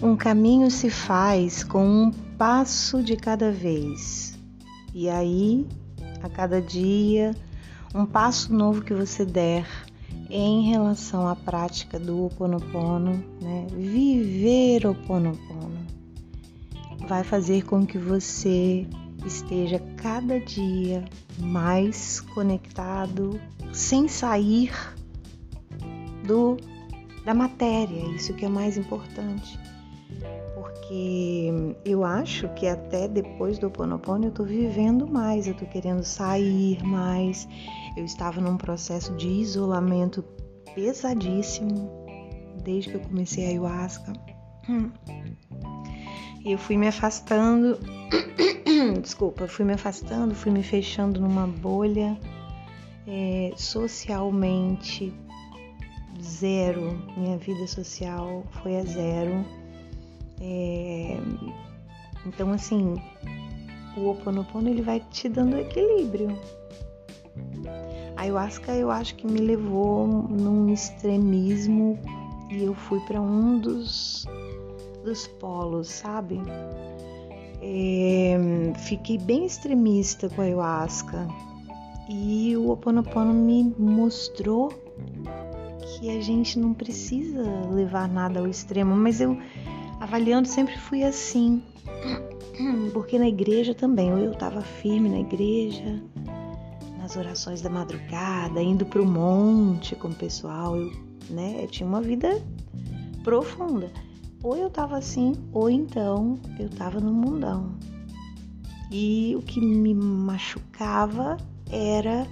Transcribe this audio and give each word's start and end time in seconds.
Um 0.00 0.14
caminho 0.14 0.70
se 0.70 0.90
faz 0.90 1.64
com 1.64 1.84
um 1.84 2.12
passo 2.12 3.02
de 3.02 3.16
cada 3.16 3.50
vez. 3.50 4.38
E 4.94 5.08
aí, 5.08 5.66
a 6.22 6.28
cada 6.28 6.62
dia, 6.62 7.34
um 7.92 8.06
passo 8.06 8.54
novo 8.54 8.82
que 8.82 8.94
você 8.94 9.24
der 9.24 9.66
em 10.30 10.70
relação 10.70 11.26
à 11.26 11.34
prática 11.34 11.98
do 11.98 12.26
Oponopono, 12.26 13.24
né? 13.42 13.66
Viver 13.72 14.86
Oponopono 14.86 15.84
vai 17.08 17.24
fazer 17.24 17.64
com 17.64 17.84
que 17.84 17.98
você 17.98 18.86
esteja 19.26 19.80
cada 19.96 20.38
dia 20.38 21.04
mais 21.40 22.20
conectado, 22.20 23.40
sem 23.72 24.06
sair 24.06 24.70
do 26.24 26.56
da 27.24 27.34
matéria, 27.34 28.06
isso 28.14 28.32
que 28.32 28.44
é 28.44 28.48
mais 28.48 28.78
importante 28.78 29.58
porque 30.68 31.50
eu 31.84 32.04
acho 32.04 32.48
que 32.50 32.66
até 32.66 33.08
depois 33.08 33.58
do 33.58 33.70
Ponopono 33.70 34.26
eu 34.26 34.30
tô 34.30 34.44
vivendo 34.44 35.06
mais, 35.06 35.46
eu 35.46 35.54
tô 35.54 35.64
querendo 35.66 36.04
sair 36.04 36.82
mais. 36.84 37.48
Eu 37.96 38.04
estava 38.04 38.40
num 38.40 38.56
processo 38.56 39.14
de 39.16 39.28
isolamento 39.28 40.22
pesadíssimo 40.74 41.90
desde 42.62 42.90
que 42.90 42.96
eu 42.96 43.00
comecei 43.00 43.46
a 43.46 43.48
ayahuasca. 43.48 44.12
E 46.44 46.52
eu 46.52 46.58
fui 46.58 46.76
me 46.76 46.88
afastando, 46.88 47.78
desculpa, 49.00 49.48
fui 49.48 49.64
me 49.64 49.72
afastando, 49.72 50.34
fui 50.34 50.52
me 50.52 50.62
fechando 50.62 51.20
numa 51.20 51.46
bolha 51.46 52.18
é, 53.06 53.52
socialmente 53.56 55.14
zero. 56.22 57.02
Minha 57.16 57.38
vida 57.38 57.66
social 57.66 58.44
foi 58.62 58.76
a 58.76 58.84
zero 58.84 59.57
é... 60.40 61.18
Então, 62.26 62.52
assim, 62.52 62.94
o 63.96 64.00
Ho 64.00 64.10
Oponopono 64.10 64.68
ele 64.68 64.82
vai 64.82 65.00
te 65.10 65.28
dando 65.28 65.56
equilíbrio. 65.56 66.38
A 68.16 68.22
ayahuasca 68.22 68.72
eu 68.72 68.90
acho 68.90 69.14
que 69.14 69.26
me 69.26 69.38
levou 69.38 70.06
num 70.06 70.72
extremismo 70.72 71.98
e 72.50 72.64
eu 72.64 72.74
fui 72.74 73.00
para 73.00 73.20
um 73.20 73.58
dos, 73.58 74.26
dos 75.04 75.26
polos, 75.26 75.88
sabe? 75.88 76.40
É, 77.62 78.36
fiquei 78.78 79.18
bem 79.18 79.46
extremista 79.46 80.28
com 80.28 80.40
a 80.40 80.44
ayahuasca 80.44 81.28
e 82.08 82.56
o 82.56 82.66
Ho 82.66 82.72
Oponopono 82.72 83.32
me 83.32 83.74
mostrou 83.78 84.68
que 85.80 86.16
a 86.16 86.20
gente 86.20 86.58
não 86.58 86.72
precisa 86.72 87.42
levar 87.70 88.08
nada 88.08 88.40
ao 88.40 88.46
extremo, 88.46 88.94
mas 88.96 89.20
eu 89.20 89.36
avaliando 90.00 90.48
sempre 90.48 90.76
fui 90.78 91.02
assim. 91.02 91.62
Porque 92.92 93.18
na 93.18 93.28
igreja 93.28 93.74
também, 93.74 94.08
eu 94.08 94.32
estava 94.32 94.60
firme 94.60 95.08
na 95.08 95.20
igreja, 95.20 96.02
nas 96.98 97.16
orações 97.16 97.62
da 97.62 97.70
madrugada, 97.70 98.60
indo 98.60 98.84
para 98.84 99.00
o 99.00 99.06
monte 99.06 99.94
com 99.94 100.08
o 100.08 100.14
pessoal, 100.14 100.76
eu, 100.76 100.92
né, 101.30 101.62
eu 101.62 101.68
tinha 101.68 101.88
uma 101.88 102.00
vida 102.00 102.42
profunda. 103.22 103.90
Ou 104.42 104.56
eu 104.56 104.68
estava 104.68 104.96
assim, 104.96 105.34
ou 105.52 105.68
então 105.68 106.38
eu 106.58 106.66
estava 106.66 107.00
no 107.00 107.12
mundão. 107.12 107.74
E 108.90 109.34
o 109.36 109.42
que 109.42 109.60
me 109.60 109.94
machucava 109.94 111.36
era 111.70 112.26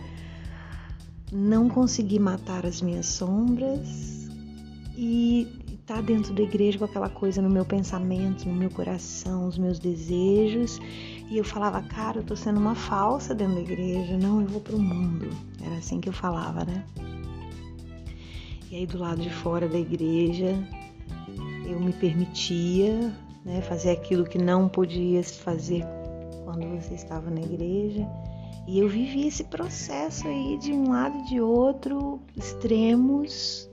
não 1.33 1.69
conseguir 1.69 2.19
matar 2.19 2.65
as 2.65 2.81
minhas 2.81 3.07
sombras 3.07 4.29
e 4.97 5.56
tá 5.87 6.01
dentro 6.01 6.35
da 6.35 6.43
igreja 6.43 6.79
com 6.79 6.85
aquela 6.85 7.09
coisa 7.09 7.41
no 7.41 7.49
meu 7.49 7.65
pensamento, 7.65 8.49
no 8.49 8.55
meu 8.55 8.71
coração, 8.71 9.47
os 9.47 9.57
meus 9.57 9.79
desejos. 9.79 10.81
E 11.31 11.39
eu 11.39 11.45
falava, 11.45 11.81
cara, 11.83 12.19
eu 12.19 12.25
tô 12.25 12.35
sendo 12.35 12.59
uma 12.59 12.75
falsa 12.75 13.35
dentro 13.35 13.55
da 13.55 13.61
igreja, 13.61 14.19
não, 14.19 14.41
eu 14.41 14.49
vou 14.49 14.61
pro 14.61 14.79
mundo. 14.79 15.31
Era 15.65 15.77
assim 15.77 16.01
que 16.01 16.09
eu 16.09 16.13
falava, 16.13 16.65
né? 16.65 16.85
E 18.69 18.77
aí 18.77 18.87
do 18.87 18.99
lado 18.99 19.23
de 19.23 19.31
fora 19.31 19.69
da 19.69 19.79
igreja, 19.79 20.59
eu 21.65 21.79
me 21.79 21.93
permitia 21.93 23.15
né, 23.45 23.63
fazer 23.63 23.91
aquilo 23.93 24.25
que 24.25 24.39
não 24.39 24.69
podia 24.69 25.23
fazer 25.23 25.85
quando 26.45 26.67
você 26.81 26.95
estava 26.95 27.31
na 27.31 27.41
igreja. 27.41 28.05
E 28.67 28.81
eu 28.81 28.89
vivi 28.89 29.29
esse 29.29 29.45
processo 29.45 30.27
aí 30.27 30.59
de 30.59 30.73
um 30.73 30.91
lado 30.91 31.17
e 31.19 31.25
de 31.27 31.41
outro, 31.41 32.21
extremos, 32.37 33.71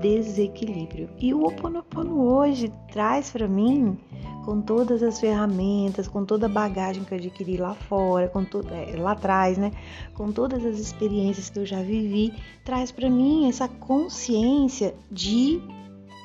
desequilíbrio. 0.00 1.08
E 1.18 1.32
o 1.32 1.44
Oponopono 1.44 2.20
hoje 2.22 2.72
traz 2.90 3.30
para 3.30 3.46
mim, 3.46 3.98
com 4.44 4.60
todas 4.60 5.02
as 5.02 5.20
ferramentas, 5.20 6.08
com 6.08 6.24
toda 6.24 6.46
a 6.46 6.48
bagagem 6.48 7.04
que 7.04 7.14
eu 7.14 7.18
adquiri 7.18 7.56
lá 7.56 7.74
fora, 7.74 8.28
com 8.28 8.44
to, 8.44 8.64
é, 8.70 8.96
lá 8.96 9.12
atrás, 9.12 9.58
né? 9.58 9.72
Com 10.14 10.32
todas 10.32 10.64
as 10.64 10.78
experiências 10.78 11.50
que 11.50 11.58
eu 11.58 11.66
já 11.66 11.82
vivi, 11.82 12.34
traz 12.64 12.90
para 12.90 13.08
mim 13.08 13.48
essa 13.48 13.68
consciência 13.68 14.94
de 15.10 15.60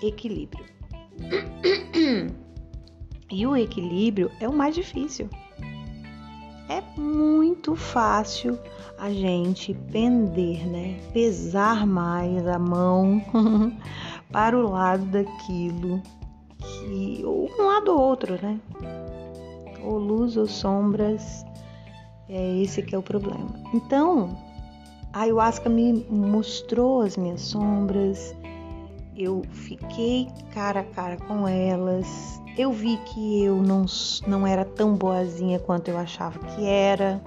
equilíbrio. 0.02 0.66
E 3.32 3.46
o 3.48 3.58
equilíbrio 3.58 4.30
é 4.40 4.48
o 4.48 4.54
mais 4.54 4.76
difícil. 4.76 5.28
É 6.68 6.82
muito 7.00 7.76
fácil 7.76 8.58
a 8.98 9.12
gente 9.12 9.74
pender, 9.92 10.66
né? 10.68 11.00
Pesar 11.14 11.86
mais 11.86 12.48
a 12.48 12.58
mão 12.58 13.22
para 14.32 14.58
o 14.58 14.70
lado 14.70 15.06
daquilo 15.06 16.02
que 16.60 17.22
ou 17.24 17.50
um 17.60 17.68
lado 17.68 17.92
ou 17.92 18.00
outro, 18.00 18.40
né? 18.42 18.60
Ou 19.84 20.00
luz 20.00 20.36
ou 20.38 20.48
sombras, 20.48 21.46
é 22.28 22.62
esse 22.62 22.82
que 22.82 22.96
é 22.96 22.98
o 22.98 23.04
problema. 23.04 23.50
Então, 23.74 24.36
a 25.14 25.22
ayahuasca 25.22 25.70
me 25.70 26.06
mostrou 26.10 27.02
as 27.02 27.16
minhas 27.16 27.42
sombras, 27.42 28.36
eu 29.16 29.44
fiquei 29.52 30.28
cara 30.52 30.82
a 30.82 30.84
cara 30.84 31.18
com 31.18 31.48
elas, 31.48 32.42
eu 32.58 32.72
vi 32.72 32.98
que 33.06 33.44
eu 33.44 33.62
não, 33.62 33.86
não 34.28 34.48
era 34.48 34.64
tão 34.64 34.96
boazinha 34.96 35.60
quanto 35.60 35.90
eu 35.90 35.98
achava 35.98 36.40
que 36.40 36.66
era. 36.66 37.22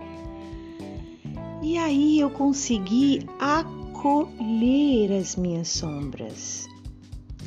E 1.62 1.76
aí 1.76 2.20
eu 2.20 2.30
consegui 2.30 3.28
acolher 3.38 5.12
as 5.12 5.36
minhas 5.36 5.68
sombras. 5.68 6.66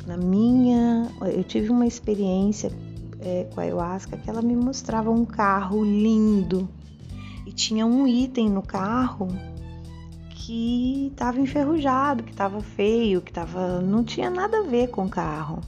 Na 0.06 0.16
minha, 0.16 1.10
eu 1.34 1.42
tive 1.44 1.70
uma 1.70 1.86
experiência 1.86 2.70
é, 3.20 3.48
com 3.52 3.60
a 3.60 3.64
ayahuasca 3.64 4.16
que 4.16 4.28
ela 4.28 4.42
me 4.42 4.54
mostrava 4.54 5.10
um 5.10 5.24
carro 5.24 5.84
lindo 5.84 6.68
e 7.46 7.52
tinha 7.52 7.86
um 7.86 8.06
item 8.06 8.48
no 8.48 8.62
carro 8.62 9.28
que 10.30 11.08
estava 11.12 11.40
enferrujado, 11.40 12.22
que 12.24 12.32
estava 12.32 12.60
feio, 12.60 13.20
que 13.20 13.32
tava, 13.32 13.80
não 13.80 14.02
tinha 14.02 14.28
nada 14.28 14.58
a 14.58 14.62
ver 14.62 14.88
com 14.88 15.04
o 15.04 15.08
carro. 15.08 15.60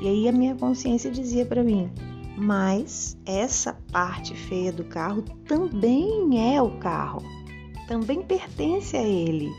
E 0.00 0.08
aí 0.08 0.28
a 0.28 0.32
minha 0.32 0.54
consciência 0.54 1.10
dizia 1.10 1.44
para 1.44 1.62
mim: 1.62 1.90
mas 2.36 3.18
essa 3.26 3.76
parte 3.90 4.34
feia 4.34 4.72
do 4.72 4.84
carro 4.84 5.22
também 5.46 6.54
é 6.54 6.60
o 6.62 6.78
carro 6.78 7.22
também 7.88 8.22
pertence 8.22 8.96
a 8.96 9.02
Ele. 9.02 9.50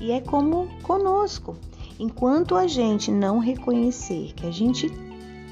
E 0.00 0.10
é 0.10 0.20
como 0.20 0.66
conosco. 0.82 1.54
Enquanto 2.00 2.56
a 2.56 2.66
gente 2.66 3.10
não 3.10 3.38
reconhecer 3.38 4.32
que 4.34 4.46
a 4.46 4.50
gente 4.50 4.90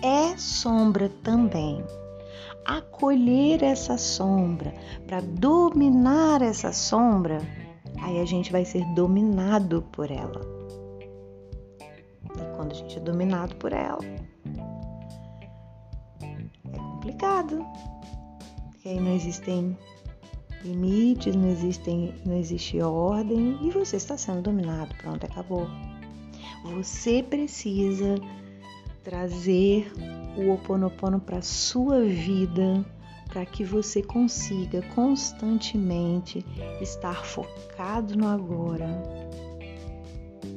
é 0.02 0.36
sombra 0.36 1.10
também, 1.22 1.82
acolher 2.64 3.62
essa 3.62 3.96
sombra, 3.96 4.74
para 5.06 5.20
dominar 5.20 6.42
essa 6.42 6.72
sombra, 6.72 7.40
aí 8.02 8.20
a 8.20 8.24
gente 8.24 8.50
vai 8.50 8.64
ser 8.64 8.84
dominado 8.94 9.82
por 9.92 10.10
ela. 10.10 10.40
Quando 12.64 12.72
a 12.72 12.76
gente 12.76 12.96
é 12.96 13.00
dominado 13.00 13.54
por 13.56 13.74
ela, 13.74 13.98
é 16.72 16.78
complicado. 16.78 17.62
Porque 18.70 18.88
aí 18.88 18.98
não 18.98 19.14
existem 19.14 19.76
limites, 20.62 21.36
não, 21.36 21.50
existem, 21.50 22.14
não 22.24 22.34
existe 22.34 22.80
ordem 22.80 23.58
e 23.60 23.70
você 23.70 23.96
está 23.96 24.16
sendo 24.16 24.40
dominado. 24.40 24.94
Pronto, 24.94 25.26
acabou. 25.26 25.68
Você 26.72 27.22
precisa 27.22 28.14
trazer 29.02 29.92
o 30.34 30.50
Oponopono 30.50 31.20
para 31.20 31.42
sua 31.42 32.00
vida 32.00 32.82
para 33.28 33.44
que 33.44 33.62
você 33.62 34.02
consiga 34.02 34.80
constantemente 34.94 36.42
estar 36.80 37.26
focado 37.26 38.16
no 38.16 38.26
agora, 38.26 38.88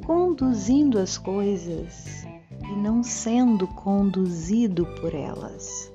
conduzindo 0.08 1.00
as 1.00 1.18
coisas 1.18 2.26
e 2.64 2.76
não 2.78 3.04
sendo 3.04 3.68
conduzido 3.68 4.86
por 5.02 5.14
elas. 5.14 5.92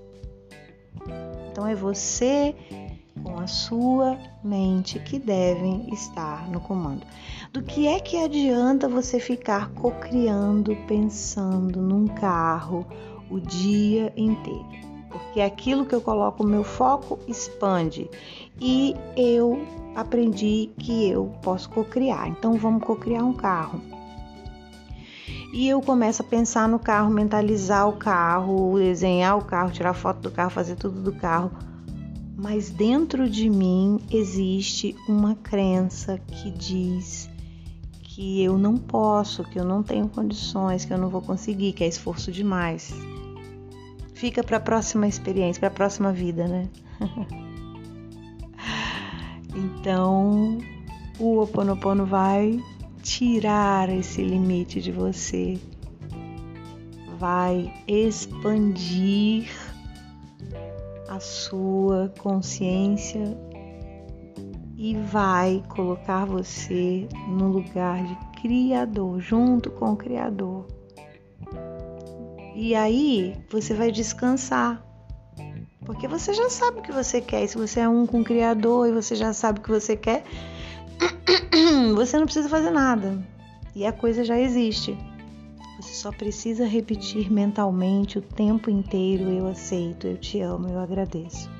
Então 1.51 1.67
é 1.67 1.75
você 1.75 2.55
com 3.25 3.41
a 3.41 3.47
sua 3.47 4.19
mente 4.45 4.99
que 4.99 5.19
devem 5.19 5.89
estar 5.95 6.47
no 6.51 6.61
comando. 6.61 7.07
Do 7.55 7.63
que 7.63 7.89
é 7.89 8.01
que 8.01 8.19
adianta 8.23 8.87
você 8.87 9.19
ficar 9.19 9.71
cocriando, 9.71 10.77
pensando 10.87 11.81
num 11.81 12.07
carro 12.07 12.87
o 13.31 13.41
dia 13.41 14.13
inteiro. 14.15 14.67
Porque 15.09 15.41
aquilo 15.41 15.87
que 15.87 15.95
eu 15.95 16.03
coloco 16.03 16.43
o 16.43 16.47
meu 16.47 16.65
foco 16.65 17.19
expande. 17.27 18.11
E 18.61 18.95
eu 19.17 19.67
aprendi 19.97 20.71
que 20.79 21.09
eu 21.09 21.33
posso 21.43 21.71
cocriar. 21.71 22.29
Então 22.29 22.59
vamos 22.59 22.85
cocriar 22.85 23.25
um 23.25 23.33
carro. 23.33 23.92
E 25.53 25.69
eu 25.69 25.83
começo 25.83 26.23
a 26.23 26.25
pensar 26.25 26.67
no 26.67 26.79
carro, 26.79 27.11
mentalizar 27.11 27.87
o 27.87 27.93
carro, 27.93 28.79
desenhar 28.79 29.37
o 29.37 29.45
carro, 29.45 29.71
tirar 29.71 29.93
foto 29.93 30.21
do 30.21 30.31
carro, 30.31 30.49
fazer 30.49 30.77
tudo 30.77 31.03
do 31.03 31.13
carro. 31.13 31.51
Mas 32.35 32.71
dentro 32.71 33.29
de 33.29 33.51
mim 33.51 34.01
existe 34.11 34.97
uma 35.07 35.35
crença 35.35 36.19
que 36.27 36.51
diz 36.51 37.29
que 38.03 38.43
eu 38.43 38.57
não 38.57 38.79
posso, 38.79 39.45
que 39.45 39.59
eu 39.59 39.65
não 39.65 39.83
tenho 39.83 40.09
condições, 40.09 40.87
que 40.87 40.93
eu 40.93 40.99
não 40.99 41.11
vou 41.11 41.21
conseguir, 41.21 41.75
que 41.75 41.85
é 41.85 41.87
esforço 41.87 42.33
demais. 42.33 42.95
Fica 44.15 44.43
para 44.43 44.57
a 44.57 44.61
próxima 44.61 45.07
experiência, 45.07 45.61
para 45.61 45.69
a 45.69 45.73
próxima 45.73 46.13
vida, 46.13 46.49
né? 46.49 46.67
então, 49.55 50.57
o 51.19 51.37
Ho 51.37 51.43
Oponopono 51.43 52.07
vai 52.07 52.59
tirar 53.03 53.89
esse 53.91 54.23
limite 54.23 54.81
de 54.81 54.93
você, 54.93 55.59
vai 57.19 57.73
expandir 57.87 59.51
a 61.09 61.21
sua 61.21 62.13
consciência 62.19 63.37
e 64.77 64.97
vai 64.97 65.63
colocar 65.69 66.25
você 66.25 67.07
no 67.29 67.49
lugar 67.49 68.03
de 68.05 68.17
Criador, 68.41 69.21
junto 69.21 69.71
com 69.71 69.93
o 69.93 69.97
Criador. 69.97 70.67
E 72.55 72.75
aí 72.75 73.37
você 73.51 73.75
vai 73.75 73.91
descansar, 73.91 74.85
porque 75.85 76.09
você 76.09 76.33
já 76.35 76.49
sabe 76.51 76.81
o 76.81 76.83
que 76.83 76.93
você 76.93 77.21
quer. 77.21 77.45
E 77.45 77.49
se 77.49 77.57
você 77.57 77.81
é 77.81 77.89
um 77.89 78.07
com 78.07 78.21
o 78.21 78.25
Criador 78.25 78.89
e 78.89 78.93
você 78.93 79.15
já 79.15 79.33
sabe 79.33 79.61
o 79.61 79.63
que 79.63 79.71
você 79.71 79.97
quer, 79.97 80.25
você 81.95 82.19
não 82.19 82.25
precisa 82.25 82.49
fazer 82.49 82.71
nada. 82.71 83.23
E 83.75 83.87
a 83.87 83.93
coisa 83.93 84.25
já 84.25 84.39
existe. 84.39 84.97
Você 85.81 85.95
só 85.95 86.13
precisa 86.13 86.65
repetir 86.65 87.33
mentalmente 87.33 88.19
o 88.19 88.23
tempo 88.23 88.71
inteiro: 88.71 89.25
eu 89.31 89.47
aceito, 89.47 90.07
eu 90.07 90.17
te 90.17 90.41
amo, 90.41 90.69
eu 90.69 90.79
agradeço. 90.79 91.51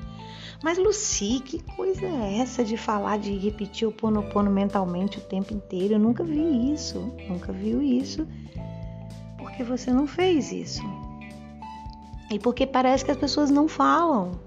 Mas 0.63 0.77
Lucy, 0.77 1.41
que 1.43 1.61
coisa 1.75 2.05
é 2.05 2.37
essa 2.37 2.63
de 2.63 2.77
falar 2.77 3.19
de 3.19 3.37
repetir 3.37 3.85
o 3.85 3.91
ponopono 3.91 4.49
mentalmente 4.49 5.17
o 5.17 5.21
tempo 5.21 5.53
inteiro? 5.53 5.95
Eu 5.95 5.99
nunca 5.99 6.23
vi 6.23 6.71
isso, 6.71 6.99
nunca 7.27 7.51
viu 7.51 7.81
isso, 7.81 8.25
porque 9.37 9.61
você 9.61 9.91
não 9.91 10.07
fez 10.07 10.53
isso. 10.53 10.81
E 12.31 12.39
porque 12.39 12.65
parece 12.65 13.03
que 13.03 13.11
as 13.11 13.17
pessoas 13.17 13.51
não 13.51 13.67
falam. 13.67 14.39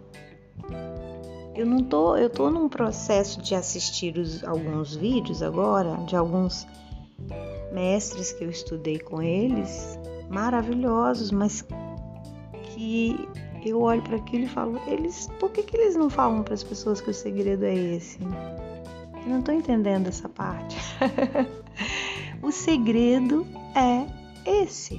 Eu 1.57 1.65
não 1.65 1.83
tô, 1.83 2.17
eu 2.17 2.29
tô 2.29 2.51
num 2.51 2.69
processo 2.69 3.41
de 3.41 3.55
assistir 3.55 4.19
os, 4.19 4.45
alguns 4.45 4.95
vídeos 4.95 5.43
agora 5.43 5.97
de 6.05 6.15
alguns 6.15 6.67
mestres 7.73 8.31
que 8.33 8.45
eu 8.45 8.51
estudei 8.51 8.99
com 8.99 9.23
eles, 9.23 9.99
maravilhosos, 10.29 11.31
mas 11.31 11.67
que 12.75 13.27
eu 13.65 13.81
olho 13.81 14.03
para 14.03 14.17
aquilo 14.17 14.45
e 14.45 14.49
falo, 14.49 14.79
eles, 14.87 15.31
por 15.41 15.51
que, 15.51 15.63
que 15.63 15.77
eles 15.77 15.97
não 15.97 16.11
falam 16.11 16.43
para 16.43 16.53
as 16.53 16.63
pessoas 16.63 17.01
que 17.01 17.11
o 17.11 17.15
segredo 17.15 17.65
é 17.65 17.75
esse? 17.75 18.19
Eu 19.25 19.31
não 19.31 19.41
estou 19.41 19.55
entendendo 19.55 20.09
essa 20.09 20.29
parte. 20.29 20.77
o 22.43 22.53
segredo 22.53 23.47
é 23.75 24.07
esse. 24.63 24.99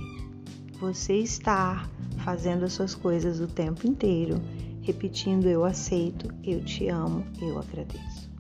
Você 0.79 1.17
estar 1.17 1.89
fazendo 2.25 2.65
as 2.65 2.73
suas 2.73 2.93
coisas 2.93 3.39
o 3.39 3.47
tempo 3.47 3.87
inteiro, 3.87 4.41
repetindo 4.87 5.47
eu 5.47 5.65
aceito, 5.65 6.33
eu 6.41 6.63
te 6.63 6.87
amo, 6.87 7.25
eu 7.41 7.59
agradeço. 7.59 8.31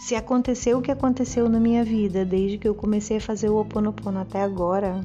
Se 0.00 0.16
aconteceu 0.16 0.78
o 0.78 0.82
que 0.82 0.90
aconteceu 0.90 1.48
na 1.48 1.60
minha 1.60 1.84
vida 1.84 2.24
desde 2.24 2.58
que 2.58 2.66
eu 2.66 2.74
comecei 2.74 3.18
a 3.18 3.20
fazer 3.20 3.48
o 3.48 3.54
Ho 3.54 3.60
Oponopono 3.60 4.18
até 4.18 4.42
agora, 4.42 5.00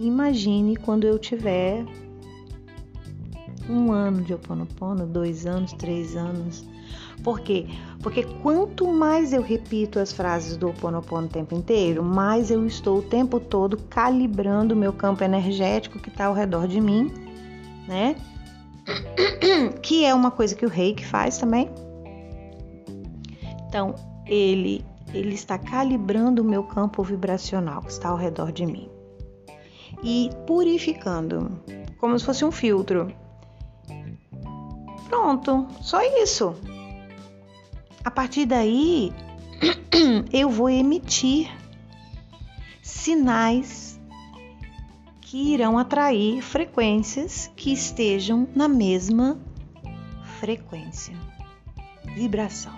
imagine 0.00 0.74
quando 0.74 1.04
eu 1.04 1.20
tiver 1.20 1.84
um 3.70 3.92
ano 3.92 4.22
de 4.22 4.32
Ho 4.32 4.36
Oponopono, 4.36 5.06
dois 5.06 5.46
anos, 5.46 5.72
três 5.74 6.16
anos. 6.16 6.64
Por 7.22 7.40
quê? 7.40 7.66
Porque 8.02 8.24
quanto 8.42 8.92
mais 8.92 9.32
eu 9.32 9.40
repito 9.40 10.00
as 10.00 10.12
frases 10.12 10.56
do 10.56 10.66
Ho 10.66 10.70
Oponopono 10.70 11.28
o 11.28 11.30
tempo 11.30 11.54
inteiro, 11.54 12.02
mais 12.02 12.50
eu 12.50 12.66
estou 12.66 12.98
o 12.98 13.02
tempo 13.02 13.38
todo 13.38 13.76
calibrando 13.88 14.74
o 14.74 14.76
meu 14.76 14.92
campo 14.92 15.22
energético 15.22 16.00
que 16.00 16.08
está 16.08 16.24
ao 16.24 16.34
redor 16.34 16.66
de 16.66 16.80
mim, 16.80 17.12
né? 17.86 18.16
Que 19.82 20.04
é 20.04 20.14
uma 20.14 20.30
coisa 20.30 20.54
que 20.54 20.64
o 20.64 20.68
reiki 20.68 21.04
faz 21.04 21.38
também. 21.38 21.70
Então, 23.68 23.94
ele, 24.26 24.84
ele 25.12 25.34
está 25.34 25.58
calibrando 25.58 26.42
o 26.42 26.44
meu 26.44 26.64
campo 26.64 27.02
vibracional 27.02 27.82
que 27.82 27.90
está 27.90 28.08
ao 28.08 28.16
redor 28.16 28.52
de 28.52 28.64
mim 28.64 28.88
e 30.04 30.30
purificando, 30.46 31.60
como 31.98 32.18
se 32.18 32.24
fosse 32.24 32.44
um 32.44 32.52
filtro. 32.52 33.12
Pronto, 35.08 35.66
só 35.80 36.02
isso. 36.22 36.54
A 38.04 38.10
partir 38.10 38.44
daí, 38.44 39.12
eu 40.32 40.50
vou 40.50 40.68
emitir 40.68 41.50
sinais 42.82 43.93
que 45.34 45.52
irão 45.52 45.76
atrair 45.76 46.40
frequências 46.40 47.50
que 47.56 47.72
estejam 47.72 48.46
na 48.54 48.68
mesma 48.68 49.36
frequência, 50.38 51.12
vibração, 52.14 52.72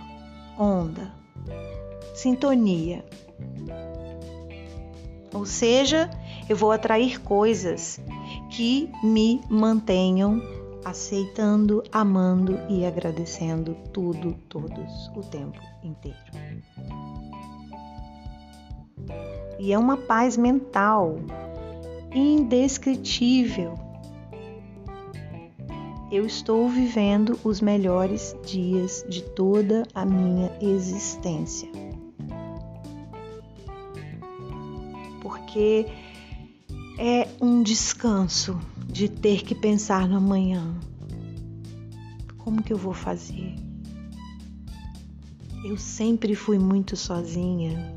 onda, 0.59 1.13
sintonia. 2.15 3.05
Ou 5.35 5.45
seja, 5.45 6.09
eu 6.49 6.57
vou 6.57 6.73
atrair 6.73 7.21
coisas 7.21 8.01
que 8.49 8.91
me 9.05 9.39
mantenham 9.51 10.41
aceitando, 10.83 11.83
amando 11.93 12.59
e 12.71 12.87
agradecendo 12.87 13.77
tudo, 13.93 14.33
todos, 14.49 15.09
o 15.15 15.21
tempo 15.21 15.61
inteiro. 15.85 16.17
E 19.59 19.75
é 19.75 19.79
uma 19.79 19.99
paz 19.99 20.39
mental 20.39 21.19
indescritível. 22.17 23.75
Eu 26.11 26.25
estou 26.25 26.69
vivendo 26.69 27.39
os 27.45 27.61
melhores 27.61 28.35
dias 28.45 29.05
de 29.09 29.23
toda 29.23 29.83
a 29.95 30.07
minha 30.07 30.51
existência. 30.61 31.69
Porque 35.21 35.87
é 36.99 37.29
um 37.41 37.63
descanso 37.63 38.59
de 38.87 39.09
ter 39.09 39.43
que 39.43 39.55
pensar 39.55 40.09
no 40.09 40.17
amanhã. 40.17 40.79
Como 42.39 42.63
que 42.63 42.73
eu 42.73 42.79
vou 42.79 42.95
fazer? 42.95 43.55
Eu 45.65 45.77
sempre 45.77 46.35
fui 46.35 46.59
muito 46.59 46.97
sozinha. 46.97 47.95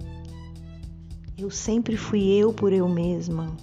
Eu 1.38 1.49
sempre 1.51 1.95
fui 1.95 2.27
eu 2.27 2.51
por 2.51 2.73
eu 2.73 2.89
mesma. 2.89 3.55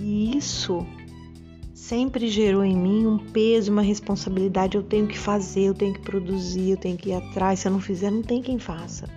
E 0.00 0.36
isso 0.36 0.86
sempre 1.74 2.28
gerou 2.28 2.64
em 2.64 2.76
mim 2.76 3.06
um 3.06 3.18
peso, 3.18 3.72
uma 3.72 3.82
responsabilidade. 3.82 4.76
Eu 4.76 4.82
tenho 4.82 5.06
que 5.06 5.18
fazer, 5.18 5.62
eu 5.62 5.74
tenho 5.74 5.94
que 5.94 6.00
produzir, 6.00 6.70
eu 6.70 6.76
tenho 6.76 6.96
que 6.96 7.10
ir 7.10 7.14
atrás. 7.14 7.60
Se 7.60 7.68
eu 7.68 7.72
não 7.72 7.80
fizer, 7.80 8.10
não 8.10 8.22
tem 8.22 8.42
quem 8.42 8.58
faça. 8.58 9.08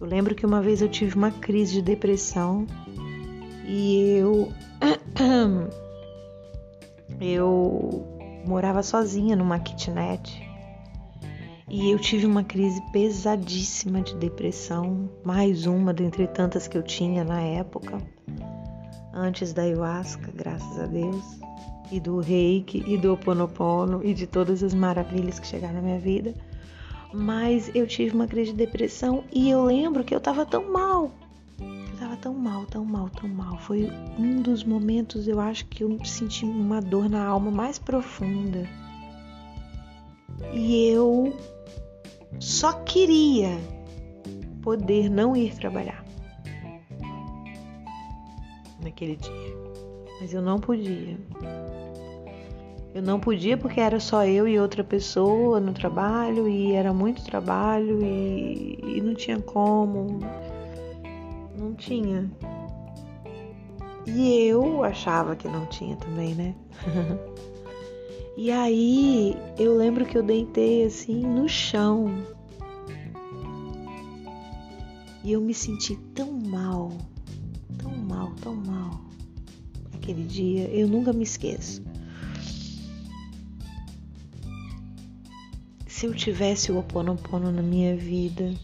Eu 0.00 0.06
lembro 0.06 0.34
que 0.34 0.46
uma 0.46 0.62
vez 0.62 0.80
eu 0.80 0.88
tive 0.88 1.14
uma 1.14 1.30
crise 1.30 1.74
de 1.74 1.82
depressão 1.82 2.66
e 3.66 4.16
eu 4.18 4.50
eu 7.20 8.06
morava 8.46 8.82
sozinha 8.82 9.36
numa 9.36 9.58
kitnet 9.58 10.42
e 11.68 11.90
eu 11.90 11.98
tive 11.98 12.26
uma 12.26 12.42
crise 12.42 12.80
pesadíssima 12.90 14.00
de 14.00 14.16
depressão, 14.16 15.08
mais 15.22 15.66
uma 15.66 15.92
dentre 15.92 16.26
tantas 16.26 16.66
que 16.66 16.76
eu 16.76 16.82
tinha 16.82 17.22
na 17.22 17.40
época, 17.40 17.98
antes 19.12 19.52
da 19.52 19.62
ayahuasca, 19.62 20.32
graças 20.34 20.78
a 20.78 20.86
Deus, 20.86 21.24
e 21.90 22.00
do 22.00 22.20
reiki, 22.20 22.84
e 22.86 22.96
do 22.96 23.12
oponopono, 23.12 24.00
e 24.04 24.14
de 24.14 24.26
todas 24.26 24.62
as 24.62 24.74
maravilhas 24.74 25.38
que 25.38 25.46
chegaram 25.46 25.74
na 25.74 25.82
minha 25.82 25.98
vida 25.98 26.34
mas 27.12 27.70
eu 27.74 27.86
tive 27.86 28.14
uma 28.14 28.26
crise 28.26 28.52
de 28.52 28.58
depressão 28.58 29.24
e 29.32 29.50
eu 29.50 29.64
lembro 29.64 30.04
que 30.04 30.14
eu 30.14 30.20
tava 30.20 30.46
tão 30.46 30.72
mal. 30.72 31.10
Eu 31.58 31.98
tava 31.98 32.16
tão 32.16 32.34
mal, 32.34 32.64
tão 32.66 32.84
mal, 32.84 33.08
tão 33.10 33.28
mal. 33.28 33.58
Foi 33.58 33.90
um 34.18 34.40
dos 34.40 34.64
momentos, 34.64 35.26
eu 35.26 35.40
acho 35.40 35.66
que 35.66 35.82
eu 35.82 36.04
senti 36.04 36.44
uma 36.44 36.80
dor 36.80 37.08
na 37.08 37.24
alma 37.24 37.50
mais 37.50 37.78
profunda. 37.78 38.66
E 40.54 40.86
eu 40.88 41.36
só 42.38 42.72
queria 42.72 43.58
poder 44.62 45.10
não 45.10 45.36
ir 45.36 45.54
trabalhar. 45.54 45.89
Naquele 48.90 49.16
dia. 49.16 49.56
Mas 50.20 50.34
eu 50.34 50.42
não 50.42 50.58
podia. 50.58 51.16
Eu 52.92 53.02
não 53.02 53.20
podia 53.20 53.56
porque 53.56 53.80
era 53.80 54.00
só 54.00 54.26
eu 54.26 54.46
e 54.48 54.58
outra 54.58 54.82
pessoa 54.82 55.60
no 55.60 55.72
trabalho 55.72 56.48
e 56.48 56.72
era 56.72 56.92
muito 56.92 57.24
trabalho 57.24 58.02
e, 58.02 58.78
e 58.82 59.00
não 59.00 59.14
tinha 59.14 59.40
como. 59.40 60.18
Não 61.56 61.72
tinha. 61.74 62.28
E 64.06 64.44
eu 64.44 64.82
achava 64.82 65.36
que 65.36 65.46
não 65.46 65.66
tinha 65.66 65.96
também, 65.96 66.34
né? 66.34 66.54
e 68.36 68.50
aí 68.50 69.36
eu 69.56 69.76
lembro 69.76 70.04
que 70.04 70.18
eu 70.18 70.22
deitei 70.22 70.84
assim 70.84 71.24
no 71.24 71.48
chão. 71.48 72.12
E 75.22 75.32
eu 75.32 75.40
me 75.40 75.54
senti 75.54 75.96
tão 76.14 76.32
mal, 76.32 76.90
tão 77.80 77.96
mal, 77.96 78.32
tão 78.40 78.54
mal. 78.54 79.00
Aquele 79.94 80.24
dia, 80.24 80.68
eu 80.68 80.88
nunca 80.88 81.12
me 81.12 81.22
esqueço. 81.22 81.82
Se 85.86 86.06
eu 86.06 86.14
tivesse 86.14 86.72
o 86.72 86.78
Oponopono 86.78 87.52
na 87.52 87.62
minha 87.62 87.96
vida, 87.96 88.54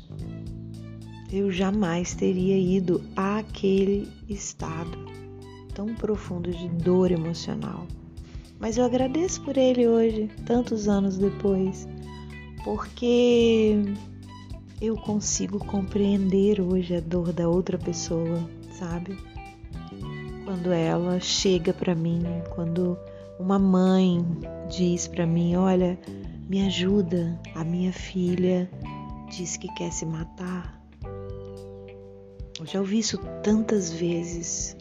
eu 1.30 1.50
jamais 1.50 2.14
teria 2.14 2.56
ido 2.56 3.02
àquele 3.14 4.08
estado 4.28 5.06
tão 5.74 5.94
profundo 5.94 6.50
de 6.50 6.68
dor 6.68 7.12
emocional. 7.12 7.86
Mas 8.58 8.78
eu 8.78 8.84
agradeço 8.86 9.42
por 9.42 9.58
ele 9.58 9.86
hoje, 9.86 10.30
tantos 10.46 10.88
anos 10.88 11.18
depois, 11.18 11.86
porque 12.64 13.74
eu 14.80 14.96
consigo 14.96 15.58
compreender 15.58 16.58
hoje 16.60 16.96
a 16.96 17.00
dor 17.00 17.34
da 17.34 17.46
outra 17.46 17.76
pessoa, 17.76 18.48
sabe? 18.78 19.16
Quando 20.44 20.72
ela 20.72 21.18
chega 21.18 21.72
para 21.72 21.94
mim, 21.94 22.22
quando 22.54 22.98
uma 23.38 23.58
mãe 23.58 24.24
diz 24.68 25.08
para 25.08 25.26
mim, 25.26 25.56
olha, 25.56 25.98
me 26.48 26.66
ajuda, 26.66 27.38
a 27.54 27.64
minha 27.64 27.92
filha 27.92 28.70
diz 29.28 29.56
que 29.56 29.68
quer 29.74 29.90
se 29.92 30.06
matar. 30.06 30.80
Eu 32.58 32.66
já 32.66 32.80
ouvi 32.80 33.00
isso 33.00 33.18
tantas 33.42 33.92
vezes. 33.92 34.76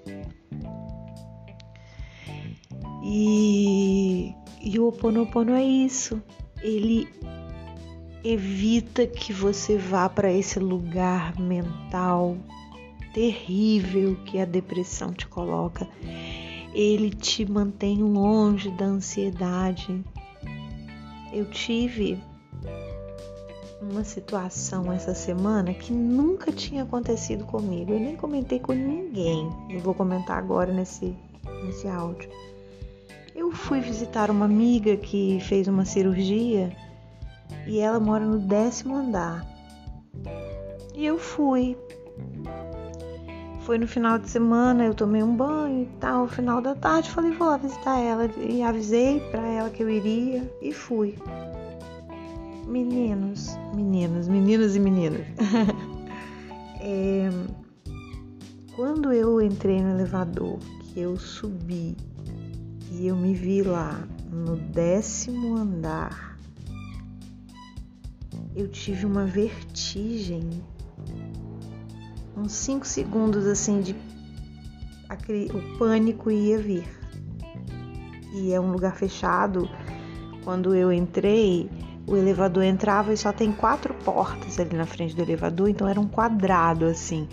E, 3.03 4.33
e 4.61 4.79
o 4.79 4.87
Oponopono 4.87 5.53
é 5.53 5.63
isso. 5.63 6.21
Ele 6.61 7.07
evita 8.23 9.05
que 9.05 9.31
você 9.33 9.77
vá 9.77 10.09
para 10.09 10.31
esse 10.31 10.57
lugar 10.59 11.39
mental 11.39 12.37
terrível 13.15 14.17
que 14.25 14.37
a 14.37 14.43
depressão 14.43 15.13
te 15.13 15.25
coloca. 15.25 15.87
Ele 16.73 17.09
te 17.09 17.49
mantém 17.49 18.03
longe 18.03 18.69
da 18.71 18.83
ansiedade, 18.83 20.03
eu 21.31 21.45
tive 21.49 22.21
uma 23.81 24.03
situação 24.03 24.91
essa 24.91 25.15
semana 25.15 25.73
que 25.73 25.93
nunca 25.93 26.51
tinha 26.51 26.83
acontecido 26.83 27.45
comigo. 27.45 27.93
Eu 27.93 27.99
nem 28.01 28.17
comentei 28.17 28.59
com 28.59 28.73
ninguém. 28.73 29.49
Eu 29.69 29.79
vou 29.79 29.93
comentar 29.93 30.37
agora 30.37 30.73
nesse, 30.73 31.15
nesse 31.63 31.87
áudio. 31.87 32.29
Eu 33.33 33.49
fui 33.53 33.79
visitar 33.79 34.29
uma 34.29 34.43
amiga 34.43 34.97
que 34.97 35.39
fez 35.39 35.69
uma 35.69 35.85
cirurgia 35.85 36.75
e 37.65 37.79
ela 37.79 37.99
mora 37.99 38.25
no 38.25 38.39
décimo 38.39 38.95
andar. 38.95 39.45
E 40.93 41.05
eu 41.05 41.17
fui. 41.17 41.77
Foi 43.65 43.79
no 43.79 43.87
final 43.87 44.19
de 44.19 44.29
semana, 44.29 44.85
eu 44.85 44.93
tomei 44.93 45.23
um 45.23 45.35
banho 45.35 45.81
e 45.81 45.99
tal. 45.99 46.27
Final 46.27 46.61
da 46.61 46.75
tarde, 46.75 47.09
falei, 47.09 47.31
vou 47.31 47.47
lá 47.47 47.57
visitar 47.57 47.97
ela. 47.99 48.29
E 48.37 48.61
avisei 48.61 49.19
para 49.31 49.41
ela 49.41 49.71
que 49.71 49.81
eu 49.81 49.89
iria 49.89 50.47
e 50.61 50.71
fui. 50.71 51.15
Meninos, 52.67 53.57
meninos, 53.73 54.27
meninos 54.27 54.75
e 54.75 54.79
meninas. 54.79 55.25
é, 56.79 57.27
quando 58.75 59.11
eu 59.11 59.41
entrei 59.41 59.81
no 59.81 59.89
elevador, 59.89 60.59
que 60.83 60.99
eu 60.99 61.17
subi 61.17 61.97
e 62.91 63.07
eu 63.07 63.15
me 63.15 63.33
vi 63.33 63.63
lá 63.63 64.07
no 64.31 64.57
décimo 64.57 65.57
andar, 65.57 66.37
eu 68.55 68.67
tive 68.67 69.07
uma 69.07 69.25
vertigem 69.25 70.51
uns 72.35 72.51
5 72.51 72.85
segundos 72.85 73.45
assim 73.45 73.81
de 73.81 73.95
o 75.53 75.77
pânico 75.77 76.29
ia 76.29 76.57
vir. 76.57 76.85
E 78.33 78.51
é 78.51 78.59
um 78.59 78.71
lugar 78.71 78.95
fechado. 78.95 79.69
Quando 80.43 80.75
eu 80.75 80.91
entrei, 80.91 81.69
o 82.07 82.15
elevador 82.15 82.63
entrava 82.63 83.13
e 83.13 83.17
só 83.17 83.31
tem 83.31 83.51
quatro 83.51 83.93
portas 83.93 84.59
ali 84.59 84.75
na 84.75 84.85
frente 84.85 85.15
do 85.15 85.21
elevador, 85.21 85.69
então 85.69 85.87
era 85.87 85.99
um 85.99 86.07
quadrado 86.07 86.85
assim. 86.85 87.27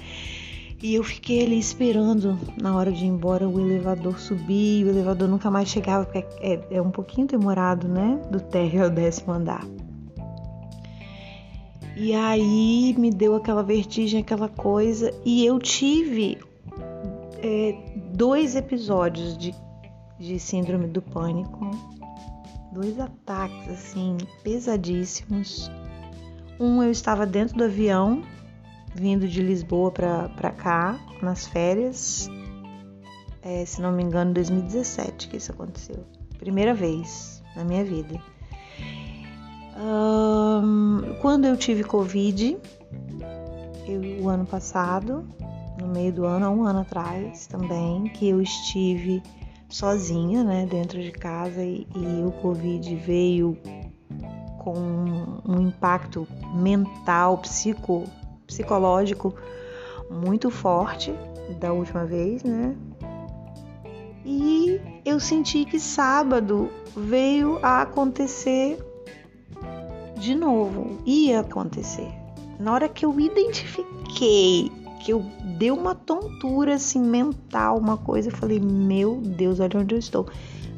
E 0.83 0.95
eu 0.95 1.05
fiquei 1.05 1.45
ali 1.45 1.59
esperando 1.59 2.39
na 2.61 2.75
hora 2.77 2.91
de 2.91 3.05
ir 3.05 3.09
embora 3.09 3.49
o 3.49 3.61
elevador 3.61 4.19
subir, 4.19 4.85
o 4.85 4.89
elevador 4.89 5.29
nunca 5.29 5.51
mais 5.51 5.69
chegava, 5.69 6.05
porque 6.05 6.27
é, 6.41 6.61
é 6.71 6.83
um 6.83 6.91
pouquinho 6.91 7.27
demorado, 7.27 7.87
né? 7.87 8.21
Do 8.31 8.41
térreo 8.41 8.85
ao 8.85 8.91
décimo 8.91 9.33
andar. 9.33 9.65
E 11.97 12.15
aí 12.15 12.95
me 12.99 13.11
deu 13.11 13.35
aquela 13.35 13.63
vertigem, 13.63 14.21
aquela 14.21 14.49
coisa, 14.49 15.13
e 15.25 15.45
eu 15.45 15.59
tive 15.59 16.39
é, 17.43 17.77
dois 18.13 18.57
episódios 18.57 19.37
de, 19.37 19.55
de 20.19 20.39
síndrome 20.39 20.87
do 20.87 21.03
pânico, 21.03 21.71
dois 22.73 22.99
ataques 22.99 23.69
assim 23.69 24.17
pesadíssimos. 24.43 25.71
Um 26.59 26.83
eu 26.83 26.91
estava 26.91 27.27
dentro 27.27 27.57
do 27.57 27.65
avião, 27.65 28.23
vindo 28.95 29.29
de 29.29 29.43
Lisboa 29.43 29.91
para 29.91 30.51
cá, 30.53 30.99
nas 31.21 31.47
férias, 31.47 32.29
é, 33.43 33.65
se 33.65 33.83
não 33.83 33.93
me 33.93 34.03
engano, 34.03 34.33
2017 34.33 35.29
que 35.29 35.37
isso 35.37 35.53
aconteceu. 35.53 36.07
Primeira 36.39 36.73
vez 36.73 37.43
na 37.55 37.65
minha 37.65 37.85
vida. 37.85 38.21
Um, 40.63 41.17
quando 41.21 41.45
eu 41.45 41.57
tive 41.57 41.83
Covid, 41.83 42.57
eu, 43.89 44.23
o 44.23 44.29
ano 44.29 44.47
passado, 44.47 45.27
no 45.81 45.89
meio 45.89 46.13
do 46.13 46.25
ano, 46.25 46.47
há 46.47 46.51
um 46.51 46.63
ano 46.63 46.81
atrás 46.83 47.49
também, 47.49 48.05
que 48.05 48.29
eu 48.29 48.41
estive 48.41 49.21
sozinha, 49.69 50.45
né, 50.45 50.65
dentro 50.65 51.03
de 51.03 51.11
casa 51.11 51.61
e, 51.65 51.85
e 51.97 52.25
o 52.25 52.31
Covid 52.41 52.95
veio 52.95 53.59
com 54.59 54.79
um 55.45 55.61
impacto 55.63 56.29
mental, 56.55 57.39
psico, 57.39 58.05
psicológico 58.47 59.35
muito 60.09 60.49
forte 60.49 61.13
da 61.59 61.73
última 61.73 62.05
vez, 62.05 62.45
né? 62.45 62.77
E 64.25 64.81
eu 65.05 65.19
senti 65.19 65.65
que 65.65 65.81
sábado 65.81 66.71
veio 66.95 67.59
a 67.63 67.83
acontecer 67.83 68.79
de 70.23 70.37
novo, 70.37 70.99
ia 71.05 71.41
acontecer. 71.41 72.09
Na 72.59 72.73
hora 72.73 72.89
que 72.89 73.05
eu 73.05 73.19
identifiquei, 73.19 74.71
que 75.01 75.13
eu 75.13 75.21
dei 75.59 75.73
uma 75.73 75.97
tontura 75.97 76.75
assim 76.75 77.01
mental, 77.01 77.77
uma 77.77 77.97
coisa, 77.97 78.29
eu 78.29 78.37
falei: 78.37 78.61
Meu 78.61 79.21
Deus, 79.21 79.59
olha 79.59 79.81
onde 79.81 79.97
eu 79.97 79.99
estou. 79.99 80.29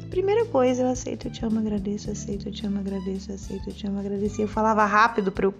Primeira 0.09 0.45
coisa, 0.45 0.81
eu 0.81 0.87
aceito, 0.87 1.27
eu 1.27 1.31
te 1.31 1.45
amo, 1.45 1.59
agradeço, 1.59 2.09
aceito, 2.09 2.47
eu 2.47 2.51
te 2.51 2.65
amo, 2.65 2.79
agradeço, 2.79 3.31
aceito, 3.31 3.69
eu 3.69 3.73
te 3.73 3.85
amo, 3.85 3.99
agradeço. 3.99 4.41
Eu 4.41 4.47
falava 4.47 4.83
rápido 4.83 5.31
para 5.31 5.45
eu. 5.45 5.53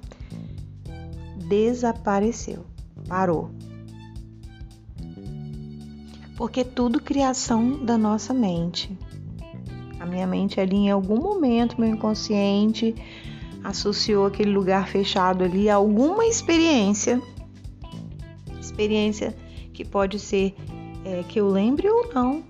Desapareceu, 1.47 2.65
parou. 3.07 3.51
Porque 6.35 6.63
tudo 6.63 6.99
criação 6.99 7.85
da 7.85 7.97
nossa 7.97 8.33
mente. 8.33 8.97
A 9.99 10.05
minha 10.05 10.25
mente 10.25 10.59
ali 10.59 10.75
em 10.75 10.91
algum 10.91 11.17
momento, 11.17 11.79
meu 11.79 11.89
inconsciente, 11.89 12.95
associou 13.65 14.27
aquele 14.27 14.51
lugar 14.51 14.87
fechado 14.87 15.43
ali 15.43 15.69
a 15.69 15.75
alguma 15.75 16.25
experiência. 16.25 17.19
Experiência 18.61 19.35
que 19.73 19.83
pode 19.83 20.19
ser 20.19 20.55
é, 21.03 21.23
que 21.23 21.39
eu 21.39 21.47
lembre 21.47 21.89
ou 21.89 22.13
não. 22.13 22.43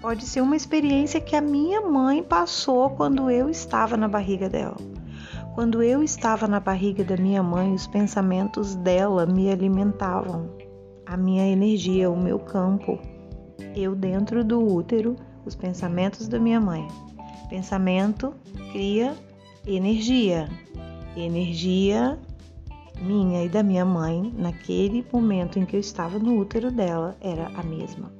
Pode 0.00 0.24
ser 0.24 0.40
uma 0.40 0.56
experiência 0.56 1.20
que 1.20 1.34
a 1.34 1.40
minha 1.40 1.80
mãe 1.80 2.22
passou 2.22 2.90
quando 2.90 3.28
eu 3.28 3.50
estava 3.50 3.96
na 3.96 4.08
barriga 4.08 4.48
dela. 4.48 4.76
Quando 5.54 5.82
eu 5.82 6.02
estava 6.02 6.46
na 6.46 6.60
barriga 6.60 7.02
da 7.02 7.16
minha 7.16 7.42
mãe, 7.42 7.74
os 7.74 7.86
pensamentos 7.86 8.76
dela 8.76 9.26
me 9.26 9.50
alimentavam, 9.50 10.48
a 11.04 11.16
minha 11.16 11.46
energia, 11.46 12.08
o 12.08 12.16
meu 12.16 12.38
campo. 12.38 12.98
Eu 13.74 13.94
dentro 13.96 14.44
do 14.44 14.64
útero, 14.64 15.16
os 15.44 15.56
pensamentos 15.56 16.28
da 16.28 16.38
minha 16.38 16.60
mãe. 16.60 16.86
Pensamento 17.50 18.32
cria 18.72 19.14
energia. 19.66 20.48
Energia 21.16 22.18
minha 23.00 23.44
e 23.44 23.48
da 23.48 23.62
minha 23.62 23.84
mãe, 23.84 24.32
naquele 24.36 25.04
momento 25.12 25.58
em 25.58 25.64
que 25.64 25.74
eu 25.74 25.80
estava 25.80 26.18
no 26.18 26.38
útero 26.38 26.70
dela, 26.70 27.16
era 27.20 27.48
a 27.48 27.62
mesma. 27.62 28.12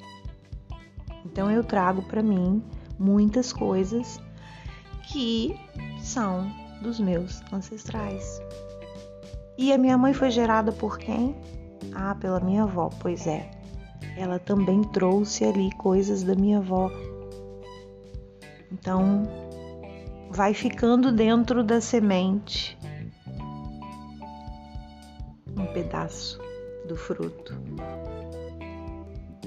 Então 1.25 1.50
eu 1.50 1.62
trago 1.62 2.02
para 2.02 2.23
mim 2.23 2.62
muitas 2.99 3.52
coisas 3.52 4.20
que 5.09 5.54
são 6.00 6.50
dos 6.82 6.99
meus 6.99 7.42
ancestrais. 7.52 8.40
E 9.59 9.73
a 9.73 9.78
minha 9.78 9.99
mãe 9.99 10.14
foi 10.14 10.30
gerada 10.30 10.73
por 10.73 10.99
quem? 10.99 11.37
Ah, 11.94 12.14
pela 12.14 12.40
minha 12.40 12.62
avó, 12.62 12.88
pois 13.00 13.26
é. 13.26 13.50
Ela 14.16 14.38
também 14.38 14.82
trouxe 14.82 15.44
ali 15.44 15.70
coisas 15.76 16.23
da 16.23 16.35
minha 16.35 16.59
avó. 16.59 16.90
Então, 18.73 19.28
vai 20.30 20.54
ficando 20.54 21.10
dentro 21.10 21.64
da 21.64 21.80
semente 21.80 22.78
um 25.56 25.66
pedaço 25.66 26.40
do 26.88 26.96
fruto. 26.96 27.52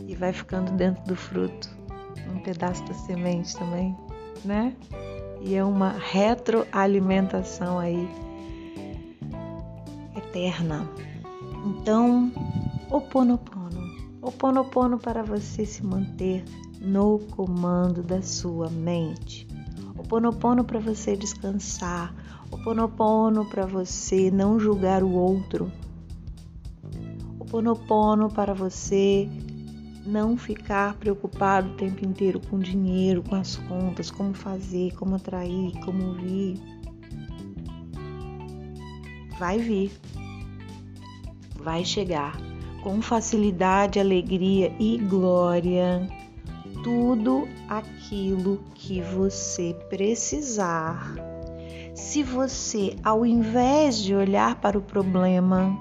E 0.05 0.15
vai 0.15 0.33
ficando 0.33 0.71
dentro 0.73 1.03
do 1.05 1.15
fruto 1.15 1.69
um 2.29 2.39
pedaço 2.39 2.83
da 2.85 2.93
semente 2.93 3.55
também, 3.55 3.95
né? 4.43 4.75
E 5.41 5.55
é 5.55 5.63
uma 5.63 5.91
retroalimentação 5.91 7.79
aí 7.79 8.07
eterna. 10.15 10.87
Então, 11.65 12.31
o 12.91 12.99
Ponopono. 12.99 13.63
O 14.21 14.31
Ponopono 14.31 14.97
para 14.97 15.23
você 15.23 15.65
se 15.65 15.85
manter 15.85 16.43
no 16.81 17.19
comando 17.19 18.03
da 18.03 18.21
sua 18.21 18.69
mente. 18.69 19.47
O 19.97 20.03
Ponopono 20.03 20.63
para 20.63 20.79
você 20.79 21.15
descansar. 21.15 22.13
O 22.51 22.57
Ponopono 22.63 23.45
para 23.45 23.65
você 23.65 24.29
não 24.31 24.59
julgar 24.59 25.03
o 25.03 25.11
outro 25.11 25.71
Ponopono 27.53 28.31
para 28.31 28.51
você 28.51 29.29
não 30.07 30.35
ficar 30.35 30.95
preocupado 30.95 31.69
o 31.69 31.75
tempo 31.75 32.03
inteiro 32.03 32.39
com 32.39 32.57
dinheiro, 32.57 33.21
com 33.21 33.35
as 33.35 33.57
contas, 33.57 34.09
como 34.09 34.33
fazer, 34.33 34.91
como 34.95 35.17
atrair, 35.17 35.71
como 35.85 36.15
vir. 36.15 36.59
Vai 39.37 39.59
vir, 39.59 39.91
vai 41.55 41.85
chegar 41.85 42.35
com 42.81 42.99
facilidade, 43.03 43.99
alegria 43.99 44.75
e 44.79 44.97
glória 44.97 46.09
tudo 46.83 47.47
aquilo 47.67 48.61
que 48.75 49.01
você 49.01 49.73
precisar. 49.89 51.15
Se 51.95 52.21
você, 52.21 52.95
ao 53.03 53.25
invés 53.25 53.97
de 53.97 54.13
olhar 54.13 54.55
para 54.59 54.77
o 54.77 54.81
problema, 54.81 55.75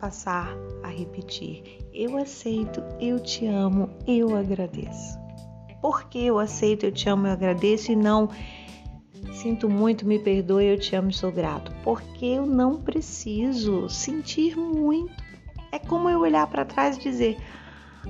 passar 0.00 0.54
a 0.82 0.88
repetir: 0.88 1.78
Eu 1.92 2.16
aceito, 2.16 2.82
eu 3.00 3.18
te 3.18 3.46
amo, 3.46 3.90
eu 4.06 4.36
agradeço. 4.36 5.18
Por 5.82 6.04
que 6.04 6.26
eu 6.26 6.38
aceito, 6.38 6.86
eu 6.86 6.92
te 6.92 7.08
amo, 7.08 7.26
eu 7.26 7.32
agradeço 7.32 7.90
e 7.90 7.96
não 7.96 8.28
sinto 9.32 9.68
muito, 9.68 10.06
me 10.06 10.18
perdoe, 10.18 10.66
eu 10.66 10.78
te 10.78 10.94
amo 10.94 11.12
sou 11.12 11.32
grato? 11.32 11.72
Porque 11.82 12.26
eu 12.26 12.46
não 12.46 12.80
preciso 12.80 13.88
sentir 13.88 14.56
muito. 14.56 15.22
É 15.72 15.78
como 15.78 16.08
eu 16.08 16.20
olhar 16.20 16.46
para 16.46 16.64
trás 16.64 16.96
e 16.96 17.00
dizer: 17.00 17.38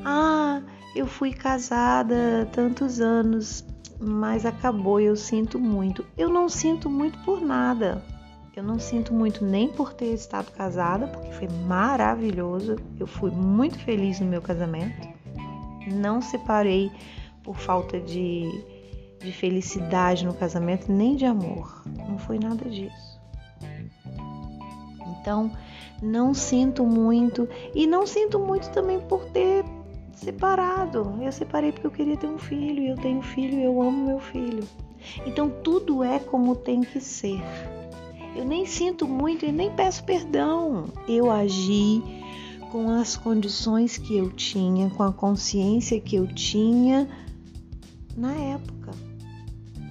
Ah, 0.04 0.62
eu 0.94 1.06
fui 1.06 1.32
casada 1.32 2.48
tantos 2.52 3.00
anos, 3.00 3.64
mas 3.98 4.44
acabou, 4.44 5.00
eu 5.00 5.14
sinto 5.14 5.58
muito. 5.58 6.04
Eu 6.16 6.28
não 6.28 6.48
sinto 6.48 6.90
muito 6.90 7.18
por 7.24 7.40
nada. 7.40 8.02
Eu 8.56 8.64
não 8.64 8.78
sinto 8.78 9.14
muito 9.14 9.44
nem 9.44 9.68
por 9.68 9.92
ter 9.92 10.12
estado 10.12 10.50
casada, 10.50 11.06
porque 11.06 11.32
foi 11.32 11.48
maravilhoso. 11.66 12.76
Eu 12.98 13.06
fui 13.06 13.30
muito 13.30 13.78
feliz 13.78 14.18
no 14.20 14.26
meu 14.26 14.42
casamento. 14.42 15.08
Não 15.92 16.20
separei 16.20 16.90
por 17.42 17.56
falta 17.56 18.00
de, 18.00 18.48
de 19.20 19.32
felicidade 19.32 20.26
no 20.26 20.34
casamento, 20.34 20.90
nem 20.90 21.14
de 21.14 21.24
amor. 21.24 21.82
Não 22.08 22.18
foi 22.18 22.38
nada 22.38 22.68
disso. 22.68 23.20
Então, 25.20 25.50
não 26.02 26.34
sinto 26.34 26.84
muito 26.84 27.48
e 27.74 27.86
não 27.86 28.06
sinto 28.06 28.38
muito 28.38 28.70
também 28.70 29.00
por 29.00 29.24
ter 29.26 29.64
separado. 30.14 31.18
Eu 31.20 31.32
separei 31.32 31.72
porque 31.72 31.86
eu 31.86 31.90
queria 31.90 32.16
ter 32.16 32.26
um 32.26 32.38
filho, 32.38 32.82
e 32.82 32.88
eu 32.88 32.96
tenho 32.96 33.22
filho, 33.22 33.58
e 33.58 33.64
eu 33.64 33.80
amo 33.80 34.06
meu 34.06 34.20
filho. 34.20 34.66
Então 35.26 35.50
tudo 35.62 36.02
é 36.04 36.18
como 36.18 36.54
tem 36.54 36.80
que 36.80 37.00
ser. 37.00 37.40
Eu 38.36 38.44
nem 38.44 38.64
sinto 38.64 39.08
muito 39.08 39.44
e 39.44 39.52
nem 39.52 39.70
peço 39.70 40.04
perdão. 40.04 40.86
Eu 41.08 41.30
agi 41.30 42.02
com 42.70 42.88
as 42.90 43.16
condições 43.16 43.96
que 43.96 44.16
eu 44.16 44.30
tinha, 44.30 44.88
com 44.90 45.02
a 45.02 45.12
consciência 45.12 46.00
que 46.00 46.16
eu 46.16 46.26
tinha 46.28 47.08
na 48.16 48.32
época. 48.32 48.92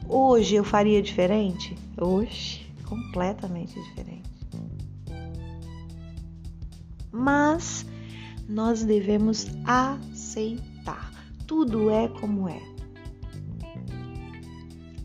Hoje 0.08 0.56
eu 0.56 0.64
faria 0.64 1.02
diferente? 1.02 1.78
Hoje, 2.00 2.66
completamente 2.86 3.74
diferente. 3.74 4.30
Mas 7.12 7.86
nós 8.50 8.84
devemos 8.84 9.48
aceitar. 9.64 11.14
Tudo 11.46 11.92
é 11.92 12.08
como 12.08 12.50
é. 12.50 12.62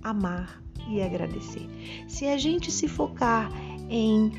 Amar 0.03 0.63
e 0.89 1.03
agradecer. 1.03 1.69
Se 2.09 2.27
a 2.27 2.39
gente 2.39 2.73
se 2.73 2.89
focar 2.89 3.51
em 3.89 4.33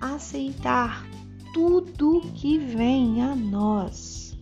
aceitar 0.00 1.06
tudo 1.54 2.20
que 2.34 2.58
vem 2.58 3.22
a 3.22 3.34
nós, 3.34 4.36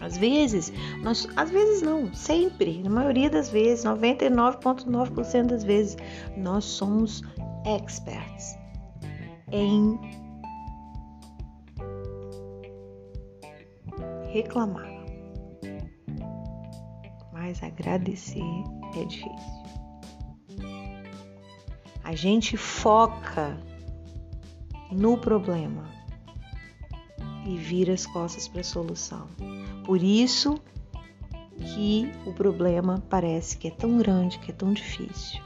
às 0.00 0.16
vezes, 0.16 0.72
nós, 1.02 1.26
às 1.36 1.50
vezes 1.50 1.82
não, 1.82 2.12
sempre, 2.14 2.82
na 2.82 2.90
maioria 2.90 3.30
das 3.30 3.50
vezes, 3.50 3.84
99,9% 3.84 5.46
das 5.46 5.64
vezes, 5.64 5.96
nós 6.36 6.64
somos 6.64 7.22
experts 7.64 8.56
em 9.50 9.98
reclamar. 14.36 14.86
Mas 17.32 17.62
agradecer 17.62 18.42
é 18.96 19.04
difícil. 19.04 19.56
A 22.04 22.14
gente 22.14 22.56
foca 22.56 23.58
no 24.92 25.18
problema 25.18 25.90
e 27.46 27.56
vira 27.56 27.94
as 27.94 28.06
costas 28.06 28.46
para 28.46 28.60
a 28.60 28.64
solução. 28.64 29.26
Por 29.84 30.02
isso 30.02 30.60
que 31.74 32.10
o 32.26 32.32
problema 32.32 33.02
parece 33.08 33.56
que 33.56 33.68
é 33.68 33.70
tão 33.70 33.98
grande, 33.98 34.38
que 34.38 34.50
é 34.50 34.54
tão 34.54 34.72
difícil, 34.72 35.40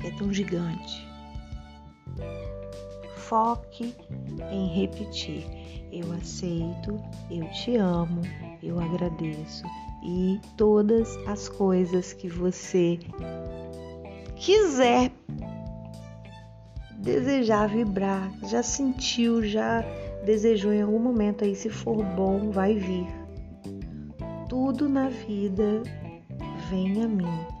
que 0.00 0.08
é 0.08 0.10
tão 0.10 0.32
gigante. 0.32 1.13
Foque 3.34 3.92
em 4.52 4.68
repetir: 4.68 5.44
eu 5.90 6.12
aceito, 6.12 7.02
eu 7.28 7.44
te 7.50 7.74
amo, 7.74 8.22
eu 8.62 8.78
agradeço, 8.78 9.64
e 10.04 10.40
todas 10.56 11.16
as 11.26 11.48
coisas 11.48 12.12
que 12.12 12.28
você 12.28 12.96
quiser 14.36 15.10
desejar 16.98 17.68
vibrar, 17.70 18.30
já 18.48 18.62
sentiu, 18.62 19.42
já 19.42 19.82
desejou 20.24 20.72
em 20.72 20.82
algum 20.82 21.00
momento 21.00 21.42
aí, 21.42 21.56
se 21.56 21.68
for 21.68 22.04
bom, 22.04 22.52
vai 22.52 22.76
vir. 22.76 23.08
Tudo 24.48 24.88
na 24.88 25.08
vida 25.08 25.82
vem 26.70 27.02
a 27.02 27.08
mim 27.08 27.53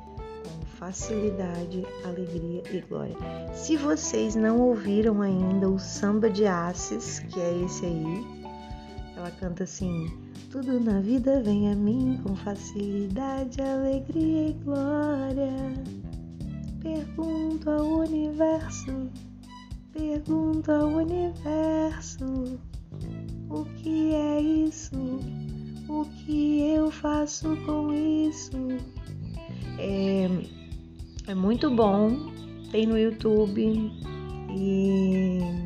facilidade, 0.74 1.86
alegria 2.04 2.62
e 2.70 2.80
glória. 2.80 3.16
Se 3.54 3.76
vocês 3.76 4.34
não 4.34 4.60
ouviram 4.60 5.22
ainda 5.22 5.68
o 5.68 5.78
Samba 5.78 6.28
de 6.28 6.46
Assis, 6.46 7.20
que 7.20 7.40
é 7.40 7.62
esse 7.64 7.86
aí, 7.86 8.26
ela 9.16 9.30
canta 9.30 9.64
assim: 9.64 10.06
tudo 10.50 10.78
na 10.78 11.00
vida 11.00 11.42
vem 11.42 11.72
a 11.72 11.74
mim 11.74 12.20
com 12.22 12.36
facilidade, 12.36 13.60
alegria 13.60 14.48
e 14.48 14.52
glória. 14.64 15.52
Pergunto 16.82 17.70
ao 17.70 18.00
universo, 18.00 19.10
pergunto 19.92 20.70
ao 20.70 20.88
universo: 20.88 22.58
o 23.48 23.64
que 23.76 24.14
é 24.14 24.40
isso? 24.40 24.96
O 25.88 26.04
que 26.04 26.70
eu 26.70 26.90
faço 26.90 27.56
com 27.64 27.92
isso? 27.92 28.68
É, 29.78 30.28
é 31.26 31.34
muito 31.34 31.70
bom, 31.70 32.32
tem 32.70 32.86
no 32.86 32.98
YouTube 32.98 33.92
e 34.50 35.64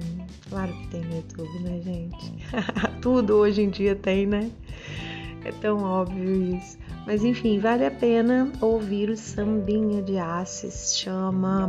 Claro 0.48 0.72
que 0.72 0.88
tem 0.88 1.02
no 1.02 1.16
YouTube, 1.16 1.58
né, 1.60 1.80
gente? 1.82 2.32
Tudo 3.02 3.34
hoje 3.36 3.62
em 3.62 3.70
dia 3.70 3.94
tem, 3.94 4.26
né? 4.26 4.50
É 5.44 5.52
tão 5.52 5.82
óbvio 5.82 6.56
isso. 6.56 6.78
Mas 7.06 7.22
enfim, 7.22 7.58
vale 7.58 7.84
a 7.84 7.90
pena 7.90 8.50
ouvir 8.60 9.10
o 9.10 9.16
Sambinha 9.16 10.02
de 10.02 10.18
Assis, 10.18 10.96
chama 10.96 11.68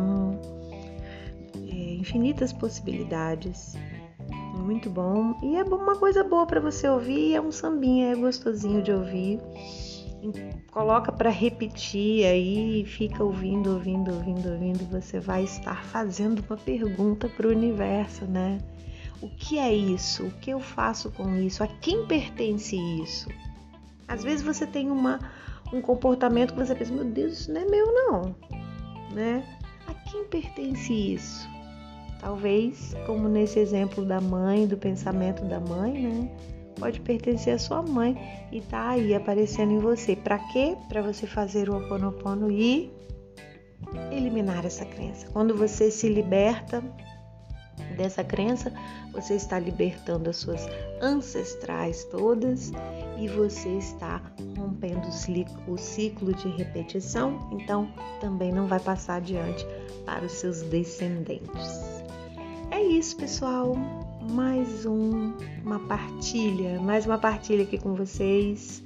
é, 1.67 1.93
infinitas 1.95 2.53
possibilidades. 2.53 3.75
Muito 4.57 4.89
bom. 4.89 5.37
E 5.43 5.57
é 5.57 5.63
uma 5.63 5.97
coisa 5.97 6.23
boa 6.23 6.45
para 6.45 6.59
você 6.59 6.87
ouvir, 6.87 7.35
é 7.35 7.41
um 7.41 7.51
sambinha, 7.51 8.11
é 8.11 8.15
gostosinho 8.15 8.81
de 8.81 8.91
ouvir. 8.91 9.39
Coloca 10.71 11.11
para 11.11 11.29
repetir 11.29 12.25
aí, 12.25 12.85
fica 12.85 13.23
ouvindo, 13.23 13.73
ouvindo, 13.73 14.13
ouvindo, 14.13 14.51
ouvindo. 14.51 14.85
Você 14.91 15.19
vai 15.19 15.43
estar 15.43 15.83
fazendo 15.85 16.43
uma 16.47 16.57
pergunta 16.57 17.27
para 17.29 17.47
o 17.47 17.51
universo, 17.51 18.25
né? 18.25 18.59
O 19.21 19.29
que 19.29 19.57
é 19.57 19.73
isso? 19.73 20.27
O 20.27 20.31
que 20.31 20.51
eu 20.51 20.59
faço 20.59 21.11
com 21.11 21.35
isso? 21.35 21.63
A 21.63 21.67
quem 21.67 22.05
pertence 22.05 22.75
isso? 23.01 23.27
Às 24.07 24.23
vezes 24.23 24.41
você 24.41 24.65
tem 24.65 24.89
uma, 24.89 25.19
um 25.73 25.81
comportamento 25.81 26.53
que 26.53 26.59
você 26.59 26.73
pensa, 26.73 26.93
meu 26.93 27.05
Deus, 27.05 27.41
isso 27.41 27.51
não 27.51 27.61
é 27.61 27.65
meu 27.65 27.85
não, 27.93 28.35
né? 29.13 29.43
A 29.87 29.93
quem 29.93 30.25
pertence 30.25 30.93
isso? 30.93 31.47
Talvez, 32.19 32.93
como 33.05 33.29
nesse 33.29 33.59
exemplo 33.59 34.05
da 34.05 34.19
mãe, 34.19 34.67
do 34.67 34.77
pensamento 34.77 35.45
da 35.45 35.59
mãe, 35.59 36.07
né? 36.07 36.29
Pode 36.79 37.01
pertencer 37.01 37.53
à 37.53 37.59
sua 37.59 37.81
mãe 37.81 38.17
e 38.51 38.61
tá 38.61 38.89
aí 38.89 39.13
aparecendo 39.13 39.73
em 39.73 39.79
você. 39.79 40.15
Para 40.15 40.39
quê? 40.51 40.77
Para 40.87 41.01
você 41.01 41.27
fazer 41.27 41.69
o 41.69 41.77
oponopono 41.77 42.49
e 42.49 42.91
eliminar 44.11 44.65
essa 44.65 44.85
crença. 44.85 45.27
Quando 45.31 45.55
você 45.55 45.91
se 45.91 46.07
liberta 46.07 46.83
dessa 47.97 48.23
crença, 48.23 48.71
você 49.11 49.35
está 49.35 49.59
libertando 49.59 50.29
as 50.29 50.37
suas 50.37 50.67
ancestrais 51.01 52.05
todas 52.05 52.71
e 53.17 53.27
você 53.27 53.69
está 53.77 54.21
rompendo 54.57 55.07
o 55.67 55.77
ciclo 55.77 56.33
de 56.33 56.47
repetição, 56.49 57.49
então 57.51 57.91
também 58.21 58.51
não 58.51 58.67
vai 58.67 58.79
passar 58.79 59.15
adiante 59.15 59.65
para 60.05 60.25
os 60.25 60.33
seus 60.33 60.61
descendentes. 60.63 62.03
É 62.71 62.81
isso, 62.81 63.17
pessoal. 63.17 63.75
Mais 64.29 64.85
um, 64.85 65.33
uma 65.65 65.79
partilha, 65.79 66.79
mais 66.79 67.03
uma 67.03 67.17
partilha 67.17 67.63
aqui 67.63 67.79
com 67.79 67.95
vocês. 67.95 68.83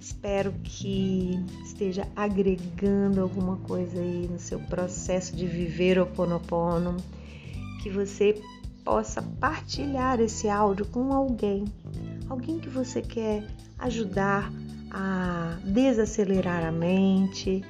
Espero 0.00 0.50
que 0.64 1.38
esteja 1.62 2.08
agregando 2.16 3.20
alguma 3.20 3.58
coisa 3.58 4.00
aí 4.00 4.26
no 4.26 4.38
seu 4.38 4.58
processo 4.60 5.36
de 5.36 5.46
viver 5.46 6.00
o 6.00 6.06
Ponopono, 6.06 6.96
que 7.82 7.90
você 7.90 8.40
possa 8.82 9.20
partilhar 9.38 10.20
esse 10.20 10.48
áudio 10.48 10.86
com 10.86 11.12
alguém, 11.12 11.66
alguém 12.30 12.58
que 12.58 12.70
você 12.70 13.02
quer 13.02 13.46
ajudar 13.78 14.50
a 14.90 15.58
desacelerar 15.64 16.64
a 16.64 16.72
mente, 16.72 17.62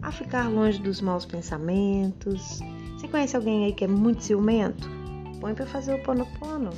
a 0.00 0.10
ficar 0.10 0.48
longe 0.48 0.80
dos 0.80 1.02
maus 1.02 1.26
pensamentos. 1.26 2.60
Você 2.96 3.06
conhece 3.08 3.36
alguém 3.36 3.66
aí 3.66 3.72
que 3.74 3.84
é 3.84 3.88
muito 3.88 4.24
ciumento? 4.24 5.01
Põe 5.42 5.54
para 5.54 5.66
fazer 5.66 5.92
o 5.92 5.98
ponopono. 5.98 6.70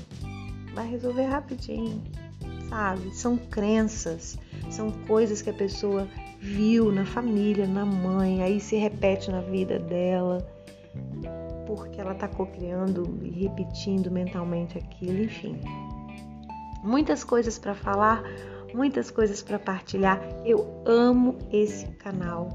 Vai 0.75 0.89
resolver 0.89 1.27
rapidinho, 1.27 2.03
sabe? 2.71 3.15
São 3.15 3.37
crenças, 3.37 4.39
são 4.71 4.91
coisas 5.07 5.43
que 5.43 5.51
a 5.51 5.55
pessoa 5.55 6.09
viu 6.41 6.91
na 6.91 7.05
família, 7.05 7.67
na 7.69 7.85
mãe, 7.85 8.43
aí 8.43 8.59
se 8.59 8.77
repete 8.77 9.31
na 9.31 9.43
vida 9.43 9.79
dela 9.79 10.39
porque 11.67 12.01
ela 12.01 12.13
está 12.13 12.27
cocriando 12.27 13.19
e 13.23 13.31
repetindo 13.31 14.11
mentalmente 14.11 14.79
aquilo, 14.79 15.25
enfim. 15.25 15.61
Muitas 16.83 17.23
coisas 17.23 17.59
para 17.59 17.75
falar, 17.75 18.23
muitas 18.73 19.11
coisas 19.11 19.43
para 19.43 19.59
partilhar. 19.59 20.21
Eu 20.45 20.83
amo 20.87 21.39
esse 21.53 21.87
canal. 21.97 22.49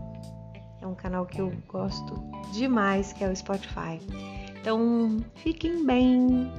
É 0.82 0.88
um 0.88 0.96
canal 0.96 1.26
que 1.26 1.40
eu 1.40 1.52
gosto 1.68 2.16
demais, 2.54 3.14
que 3.14 3.24
é 3.24 3.30
o 3.30 3.36
Spotify. 3.36 4.00
Então, 4.60 5.18
fiquem 5.36 5.86
bem 5.86 6.52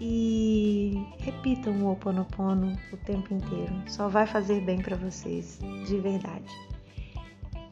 e 0.00 1.02
repitam 1.18 1.72
o 1.74 1.86
Ho 1.86 1.92
Oponopono 1.92 2.76
o 2.92 2.96
tempo 2.96 3.34
inteiro. 3.34 3.72
Só 3.86 4.08
vai 4.08 4.26
fazer 4.26 4.60
bem 4.62 4.80
para 4.80 4.96
vocês, 4.96 5.58
de 5.86 5.98
verdade. 5.98 6.50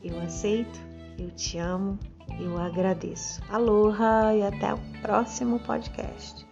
Eu 0.03 0.21
aceito, 0.21 0.81
eu 1.19 1.31
te 1.33 1.59
amo 1.59 1.99
eu 2.41 2.59
agradeço. 2.59 3.41
Aloha 3.49 4.35
e 4.35 4.43
até 4.43 4.73
o 4.73 4.79
próximo 5.03 5.59
podcast. 5.61 6.47